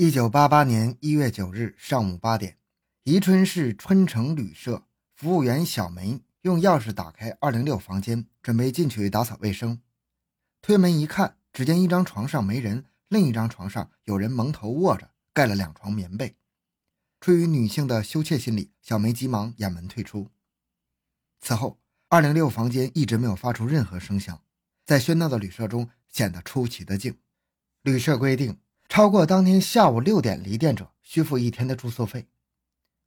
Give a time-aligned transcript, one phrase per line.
[0.00, 2.56] 一九八八年一月九日上午八点，
[3.02, 4.84] 宜春市春城旅社
[5.16, 9.82] 服务员小梅用钥匙打开二零六房间，准备进去打扫卫生。
[10.62, 16.36] 推门一看，只见一张床上没人，另一张床上有人蒙头卧着，盖了两床棉被。
[17.20, 20.30] 出于女性的羞怯心理，小梅急忙掩门退出。
[21.40, 24.40] 此后，二零六房间一直没有发出任何声响，
[24.86, 27.18] 在喧闹的旅社中显得出奇的静。
[27.82, 28.60] 旅社规定。
[28.88, 32.26] 超过当天下午六点离店者，需付一天的住宿费。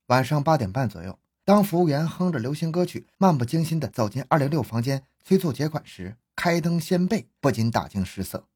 [0.08, 8.48] 晚上八点半左右，当服务员哼着流行歌曲，漫不经心地走进二零六房间催促结款时，开灯掀被，不禁大惊失色。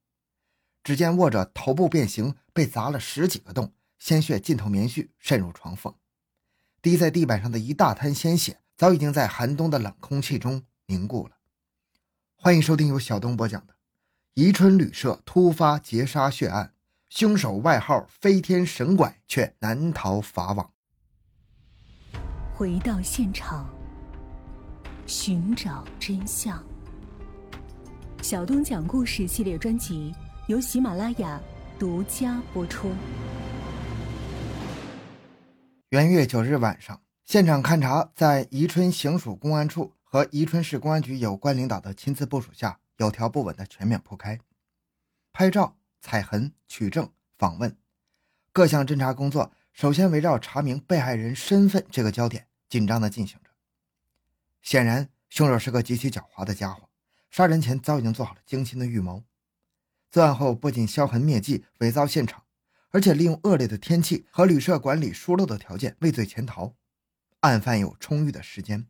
[0.83, 5.93] 只见卧着头部变形，被砸了十几个洞，鲜血浸透棉絮，渗入床缝。
[6.81, 11.37] 滴在地板上的一大滩鲜血，早已经在寒冬的冷空气中凝固了。
[12.35, 13.73] 欢迎收听由小东播讲的
[14.35, 16.65] 《宜春旅社突发劫杀血案》。
[17.09, 20.71] 凶手外号飞天神拐，却难逃法网。
[22.53, 23.69] 回到现场，
[25.05, 26.61] 寻找真相。
[28.21, 30.13] 小东讲故事系列专辑
[30.47, 31.39] 由喜马拉雅
[31.77, 32.91] 独家播出。
[35.89, 44.39] 元月九日晚上，现场勘查在宜春行署公安处和宜春市公安局有关领导的亲自部署下，有条不紊的全面铺开，
[45.31, 45.77] 拍照。
[46.05, 47.75] 采痕、取证、访问，
[48.51, 53.49] 各项侦查工作首先围绕查明被害人身份这个焦点紧张地进行着。
[54.61, 56.87] 显然，凶手是个极其狡猾的家伙，
[57.31, 59.23] 杀人前早已经做好了精心的预谋。
[60.11, 62.43] 作案后不仅销痕灭迹、伪造现场，
[62.91, 66.75] 而且利用恶劣的天气和旅社管理疏漏的条件畏罪潜逃。
[67.39, 68.85] 案犯有充裕的时间，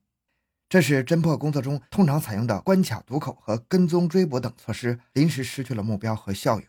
[0.68, 6.68] 这是侦破工作中通常采用的关卡堵口和跟踪追捕等措施临时失去了目标和效应。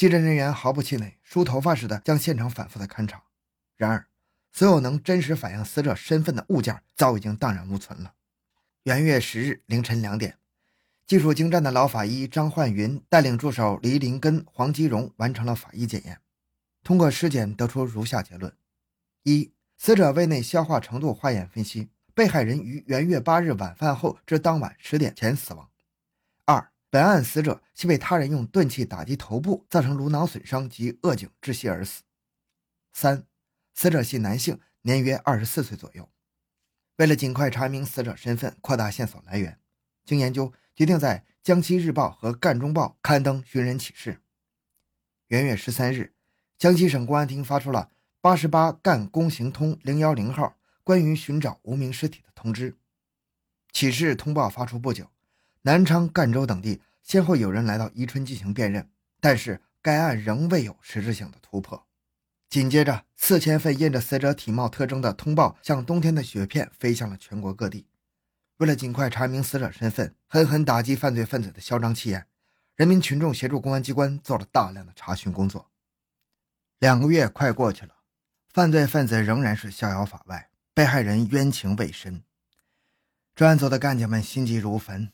[0.00, 3.22] 技侦人员毫不气馁，梳头发似的将现场反复的勘查。
[3.76, 4.06] 然而，
[4.50, 8.14] 所有能真实反映死者身份的物件早已经荡然无存了。
[8.84, 10.38] 元月十日凌晨两点，
[11.06, 16.20] 技术精湛的老法医张焕云带领助手黎林根、黄吉荣完成了法医检验。
[16.82, 18.50] 通过尸检得出如下结论：
[19.24, 25.69] 一、死者胃内消化程度化验分析，被害人于元月八日晚饭后至当晚十点前死亡。
[26.90, 32.02] 本案死者系被他人用钝器打击头部，造成颅脑损伤及扼颈窒息而死。
[32.92, 33.24] 三，
[33.72, 36.10] 死者系男性，年约二十四岁左右。
[36.96, 39.60] 为了尽快查明死者身份，扩大线索来源，
[40.04, 44.20] 经研究，决定在《江西日报》和《赣中报》刊登寻人启事。
[45.28, 46.12] 元月十三日，
[46.58, 52.76] 江西省公安厅发出了八十八赣公行通零幺零号关于寻找无名尸体的通知。
[53.72, 55.08] 启事通报发出不久。
[55.62, 58.88] 南昌、赣州等地先后有人来到宜春进行辨认，
[59.20, 61.86] 但是该案仍未有实质性的突破。
[62.48, 67.86] 紧接着，四千份印着死者体貌特征的通报像冬天的雪片飞向了全国各地。
[68.56, 72.26] 为了尽快查明死者身份，狠狠打击犯罪分子的嚣张气焰，
[72.74, 75.70] 人民群众协助公安机关做了大量的查询工作。
[76.78, 77.94] 两个月快过去了，
[78.52, 82.22] 犯罪分子仍然是逍遥法外，被害人冤情未深。
[83.34, 85.12] 专案组的干警们心急如焚。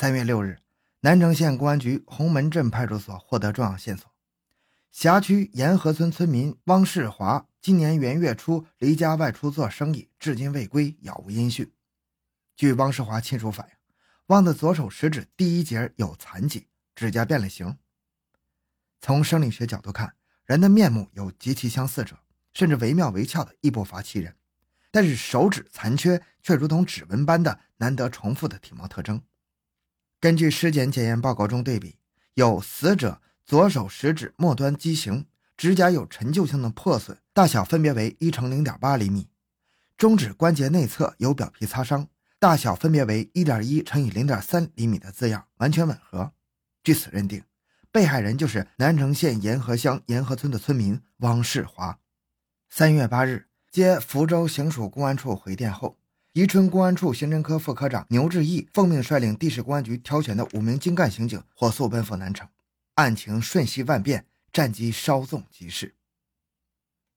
[0.00, 0.60] 三月六日，
[1.00, 4.08] 南城县公安局红门镇派出所获得重要线索：
[4.92, 11.72] 辖区沿河村村民汪世华今年元月初离家外出做生意，至今未归，杳无音讯。
[12.54, 13.74] 据汪世华亲属反映，
[14.26, 17.76] 汪的左手食指第一节有残疾，指甲变了形。
[19.00, 20.14] 从生理学角度看，
[20.44, 22.16] 人的面目有极其相似者，
[22.54, 24.36] 甚至惟妙惟肖的亦不乏其人，
[24.92, 29.20] 但是手指残缺却如同指纹般的难得重复的体貌特征。
[30.20, 31.96] 根据尸检检验报告中对比，
[32.34, 39.28] 有死者左手食指末端畸形，指甲有陈旧性的破损，大小分别为一乘零点八厘米；
[39.96, 42.08] 中指关节内侧有表皮擦伤，
[42.40, 46.32] 大小分别为一点一乘以零点三厘米的字样，完全吻合。
[46.82, 47.44] 据此认定，
[47.92, 51.96] 被害人就是南城县沿河乡沿河村的村民汪世华。
[52.68, 55.96] 三月八日，接福州行署公安处回电后。
[56.34, 62.46] 宜春公安处刑侦科副科长牛志毅奉命率领地市公安局挑选的五名精干刑警火速奔赴南城，
[62.94, 65.94] 案情瞬息万变，战机稍纵即逝。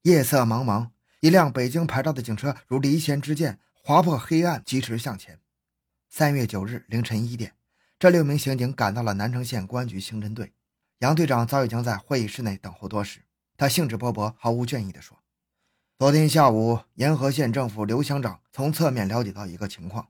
[0.04, 5.40] 夜色茫茫，一辆北京牌照的警车如离弦之箭，划破黑暗，疾驰向前。
[6.10, 7.54] 三月九日凌晨一点，
[8.00, 10.54] 这六名刑警赶到了南城县公安局刑侦队。
[11.00, 13.20] 杨队长早已经在会议室内等候多时，
[13.56, 15.21] 他兴致勃勃、毫无倦意地说。
[16.02, 20.08] 昨天下午，沿河县政府刘乡长从侧面了解到一个情况：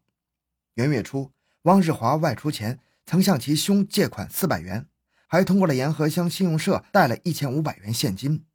[0.75, 1.33] 元月初，
[1.63, 4.87] 汪世华外出前曾向其兄借款四百元，
[5.27, 8.45] 还通过了沿河乡信用社贷了一千五百元现金。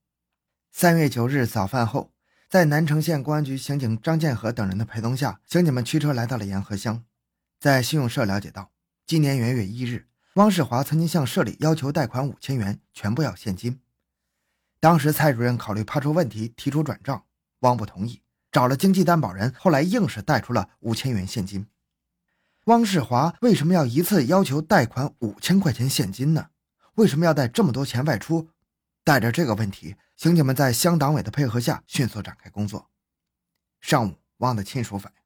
[0.73, 2.11] 三月九日早饭后，
[2.49, 7.05] 在南城县公安局刑警张建和等人的陪同下，刑警们驱车来到了沿河乡。
[7.61, 8.71] 在信用社了解到，
[9.07, 10.07] 今年元月一日，
[10.37, 13.79] 汪世华曾经向社里要求贷款五千元，全部要现金。
[14.81, 17.25] 当时蔡主任考虑怕出问题，提出转账，
[17.61, 21.67] 汪不同意，找了经济担保人，后来硬是贷出了五千元现金。
[22.65, 26.49] 汪世华为什么要一次要求贷款五千块钱现金呢？
[26.95, 28.49] 为什么要带这么多钱外出？
[29.05, 32.91] 带着这个问题，刑警们在乡党委的配合下迅速展开工作。
[33.81, 35.19] 上午，汪的亲属反映，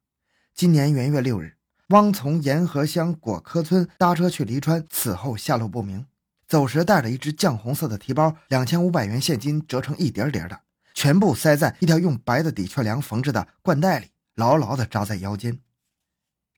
[0.53, 1.57] 今年元月六日，
[1.87, 6.05] 汪从沿河乡果科村搭车去黎川，此后下落不明。
[6.47, 10.59] 走时带着一只酱红色的提包，两千五百元现金折成一叠叠的，
[10.93, 15.59] 全部塞在一条用白的的确良缝制的缎带里，牢牢地扎在腰间。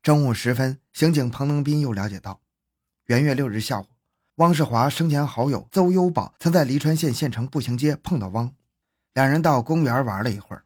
[0.02, 2.42] 中午时分，刑警彭能斌又了解到，
[3.06, 3.86] 元月六日下午，
[4.36, 8.54] 汪世华生前好友邹优宝曾在黎川县县城步行街碰到汪，
[9.14, 10.66] 两人到公园玩了一会儿。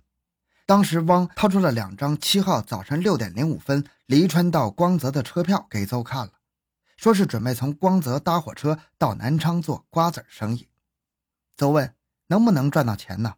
[0.66, 6.34] 当时汪掏出了两张七号早晨六点零五分黎川到光泽的车票给邹看了，
[6.98, 10.68] 说是准备从光泽搭火车到南昌做瓜子生意。
[11.56, 11.94] 邹问
[12.28, 13.36] 能不能赚到钱呢？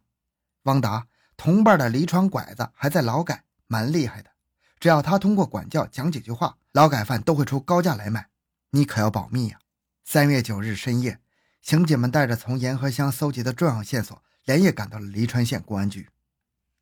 [0.64, 4.30] 汪达同伴的黎川拐子还在劳改，蛮厉害的。
[4.78, 8.28] 只要他通过管教讲几句话，劳改犯都会出高价来买，
[8.70, 9.58] 你可要保密呀！
[10.04, 11.20] 三月九日深夜，
[11.62, 16.08] 刑警们带着从沿河乡搜集的重要线索，连夜赶到了黎川县公安局。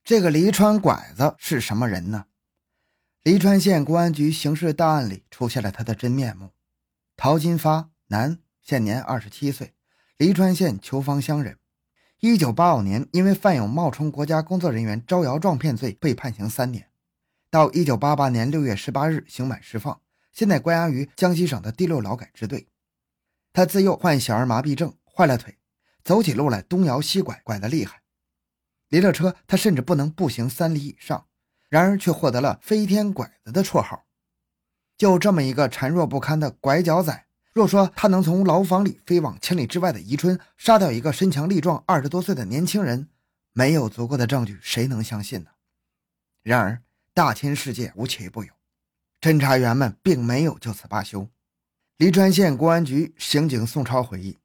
[0.02, 2.26] 这个黎川拐子是什么人呢？
[3.22, 6.52] 黎川县公安局刑事档案里出现了他的真面目：
[7.16, 9.74] 陶金发，男，现年二十七岁，
[10.16, 11.58] 黎川县求芳乡人。
[12.20, 16.90] 一九八五年，因为犯有冒充国家工作人员招摇撞骗罪，被判刑三年。
[17.48, 20.00] 到一九八八年六月十八日刑满释放，
[20.32, 22.66] 现在关押于江西省的第六劳改支队。
[23.52, 25.58] 他自幼患小儿麻痹症，坏了腿，
[26.02, 28.02] 走起路来东摇西拐，拐得厉害。
[28.88, 31.26] 离了车，他甚至不能步行三里以上。
[31.68, 34.06] 然而却获得了“飞天拐子”的绰号。
[34.96, 43.08] 就这么一个孱弱不堪的拐角仔，若说他能从牢房里飞往千里之外的宜春，杀掉一个身强力壮、二十多岁的年轻人，
[43.52, 45.50] 没有足够的证据，谁能相信呢？
[46.42, 46.82] 然而。
[47.14, 48.52] 大千世界无奇不有，
[49.20, 51.28] 侦查员们并没有就此罢休。
[51.96, 54.38] 黎川县公安局刑警宋超回忆，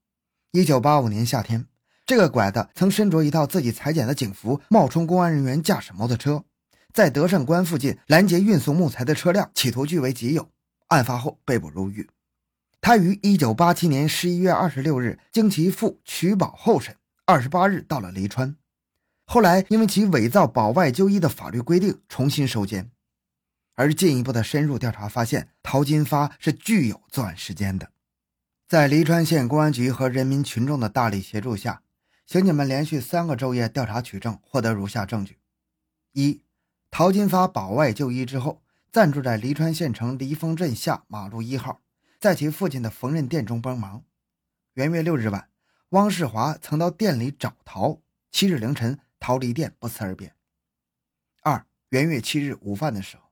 [0.50, 1.67] 一九八五年夏天，
[2.03, 6.44] 这个拐子曾身着一套自己裁剪的警服，冒充公安人员驾驶摩托车，
[6.91, 10.50] 在德胜关附近拦截运送木材的车辆，企图据为己有。
[10.88, 12.09] 案发后被捕入狱。
[12.85, 18.57] 他于一九八七年十一月二十六日经其父取保候审，二十八日到了黎川。
[19.25, 22.91] 后来，因为其伪造保外就医的法律规定，重新收监。
[23.75, 27.91] 而进一步的深入调查发现，陶金发是具有作案时间的。
[28.68, 31.83] 在黎川县公安局和人民群众的大力协助下，
[32.25, 35.38] 刑警们连续三个昼夜调查取证，获得如下证据：
[36.12, 36.41] 一、
[36.91, 41.79] 陶金发保外就医之后，暂住在黎川县城黎峰镇下马路一号，
[42.24, 44.06] 在其父亲的缝纫店中帮忙。
[44.75, 45.50] 元月六日晚，
[45.90, 48.02] 汪世华曾到店里找陶。
[48.31, 48.98] 七日凌晨。
[49.20, 50.34] 陶离店不辞而别。
[51.42, 53.24] 二元月七日午饭的时候，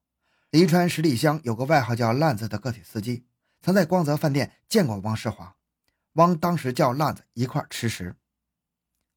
[0.50, 3.24] 黎川十里乡有个外号叫烂子的个体司机，
[3.62, 5.56] 曾在光泽饭店见过汪世华。
[6.14, 8.18] 汪当时叫烂子一块吃食。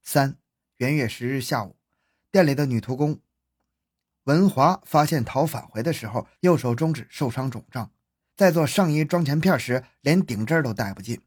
[0.05, 0.37] 三
[0.77, 1.77] 元月十日下午，
[2.31, 3.21] 店里的女徒工
[4.23, 7.91] 文华发现陶返回的时候，右手中指受伤肿胀，
[8.37, 11.21] 在做上衣装前片时，连顶针都带不进。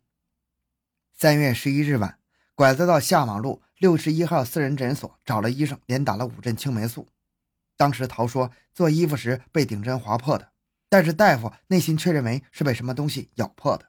[1.13, 2.19] 三月十一日晚，
[2.53, 3.61] 拐子到下马路。
[3.77, 7.07] 六十一号私人诊所找了医生，连打了五针青霉素。
[7.75, 10.49] 当时陶说做衣服时被顶针划破的，
[10.89, 13.85] 但是大夫内心却认为是被什么东西咬破的。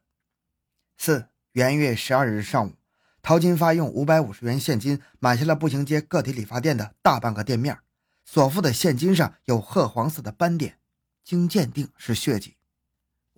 [0.99, 2.75] 四元月十二日上午，
[3.23, 7.79] 陶金发用五百五十元现金买下了步行街个体理发店的大半个店面，
[8.27, 10.79] 所付的现金上有褐黄色的斑点，
[11.25, 12.58] 经鉴定是血迹。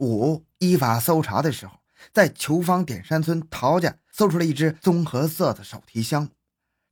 [0.01, 1.79] 五依法搜查的时候，
[2.13, 6.29] 在求芳点山村陶家搜出了一只棕褐色的手提箱。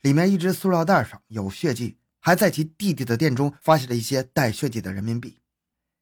[0.02, 5.40] 里面一只塑料袋上有血迹，还在其弟弟的店中发现了一些带血迹的人民币。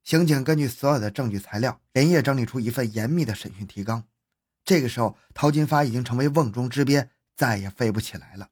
[0.04, 4.04] 刑警根据所有的证据材料，连夜整理出一份严密的审讯提纲。
[4.64, 8.50] 这个时候，陶金发已经成为瓮中之鳖，再也飞不起来了。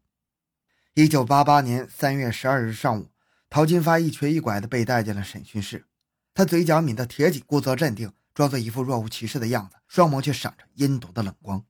[0.95, 3.11] 一九八八年三月十二日上午，
[3.51, 5.87] 陶金发一瘸一拐地被带进了审讯室。
[6.33, 11.65] 他嘴角抿得铁紧，故作镇定，装作一副若无其事的样子，双眸却闪着阴毒的冷光。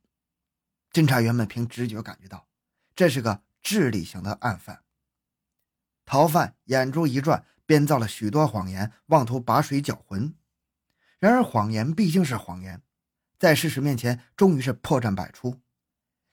[0.90, 2.48] 侦查员们凭直觉感觉到，
[2.96, 3.44] 这是个。
[3.66, 4.82] 智力型的案犯，
[6.04, 10.34] 逃犯眼珠一转，编造了许多谎言，妄图把水搅浑。
[11.18, 12.82] 然而谎言毕竟是谎言，
[13.38, 15.62] 在事实面前，终于是破绽百出。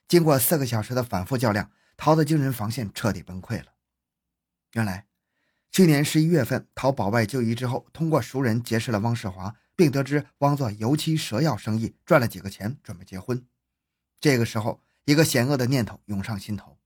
[0.10, 3.72] 经过四个小时的反复较量，陶的精神防线彻底崩溃了。
[4.74, 5.08] 原来，
[5.72, 13.44] 去年十一月份，陶保外就医之后，通过熟人结识了汪世华，并得知汪做油漆蛇药生意赚了几个钱，准备结婚。
[14.20, 16.78] 这个时候，一个险恶的念头涌上心头。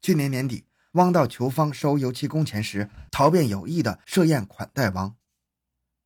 [0.00, 5.16] 去年年底，汪到求方收油漆工钱时，陶便有意的设宴款待汪。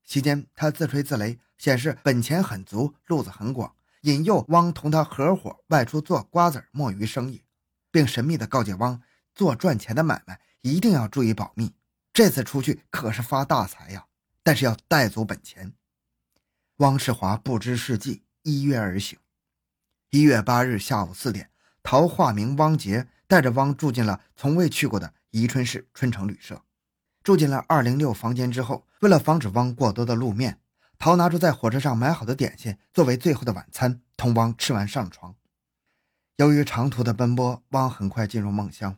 [0.06, 3.76] 期间，他自吹自擂，显示本钱很足，路子很广。
[4.04, 7.44] 引诱汪同他合伙外出做瓜子墨鱼生意，
[7.90, 9.02] 并神秘的告诫汪，
[9.34, 11.74] 做赚钱的买卖一定要注意保密。
[12.14, 14.06] 这次出去可是发大财呀，
[14.44, 15.72] 但是要带足本钱。
[16.76, 19.18] 汪世华不知是计，依约而行。
[20.10, 21.50] 一月八日下午四点，
[21.82, 26.62] 陶化名汪杰带着汪住进了从未去过的宜春市春城旅社，
[27.24, 30.60] 住进了二零六房间之后，为了防止汪过多的露面。
[30.96, 35.34] 陶拿出在火车上买好的点心作为最后的晚餐，同汪吃完上床。
[36.36, 38.96] 由于长途的奔波，汪很快进入梦乡。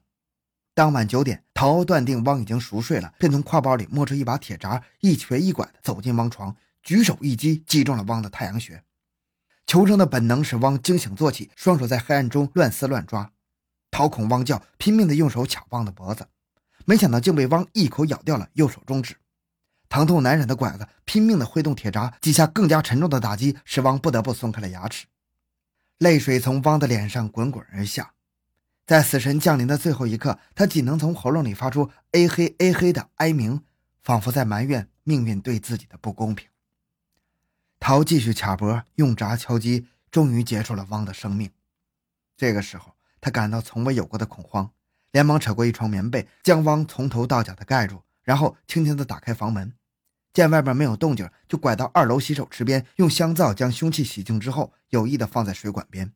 [0.76, 8.84] 当晚九点，陶断定汪已经熟睡了，便从挎包里摸出一把铁闸，一瘸一拐地走进汪床，举手一击，击中了汪的太阳穴。
[9.66, 13.32] 求生的本能使汪惊醒坐起，双手在黑暗中乱撕乱抓。
[13.90, 16.28] 陶恐汪叫，拼命地用手抢汪的脖子，
[16.84, 19.16] 没想到竟被汪一口咬掉了右手中指。
[19.88, 25.06] 疼痛难忍的拐子拼命地挥动铁闸，几下更加沉重的打击，使汪不得不松开了牙齿。
[25.96, 28.12] 泪水从汪的脸上滚滚而下，
[28.86, 33.64] 在死神降临的最后一刻，他仅能从喉咙里发出“哎嘿哎嘿”的哀鸣，
[34.00, 36.48] 仿佛在埋怨命运对自己的不公平。
[37.80, 41.50] 陶继续卡脖，用闸敲击，终于结束了汪的生命。
[42.36, 44.70] 这个时候，他感到从未有过的恐慌，
[45.10, 48.04] 连忙扯过一床棉被，将汪从头到脚的盖住。
[48.22, 49.72] 然后轻轻地打开房门，
[50.32, 56.12] 见外边没有动静，就拐到二楼洗手池边，用香皂将凶器洗净之后，有意的放在水管边。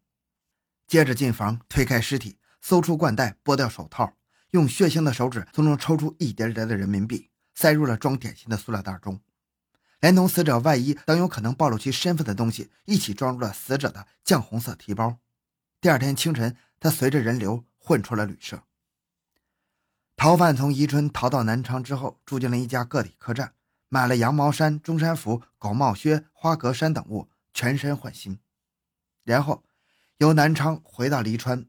[0.89, 4.15] 接着进房推开尸体，搜出冠带，剥掉手套，
[4.51, 9.21] 用血腥的手指从中抽出一叠叠的人民币，塞入了装点心的塑料袋中，
[10.01, 15.19] 连同死者外衣等有可能暴露其身份的东西一起装入了死者的酱红色提包。
[15.81, 18.63] 第二天清晨，他随着人流混出了旅社。
[20.17, 23.55] 逃犯从宜春逃到南昌之后，住进了一家个体客栈，
[23.89, 28.39] 买了羊毛衫、中山服、狗帽靴、花格衫等物，全身换新。
[29.25, 29.65] 然后
[30.19, 31.65] 由南昌回到黎川，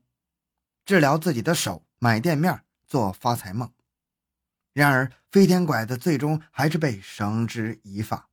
[0.85, 3.71] 治疗自己的手，买店面，做发财梦。
[4.73, 8.29] 然而飞天拐子最终还是被绳之以法。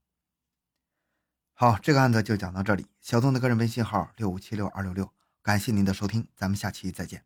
[1.53, 2.87] 好，这个案子就讲到这里。
[3.01, 5.13] 小东的个人微信号六五七六二六六，
[5.43, 7.25] 感谢您的收听，咱们下期再见。